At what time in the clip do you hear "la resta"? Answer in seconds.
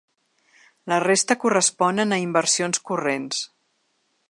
0.93-1.37